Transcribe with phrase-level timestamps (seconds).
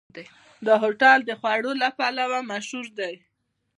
[0.65, 3.15] دا هوټل د خوړو له پلوه مشهور دی.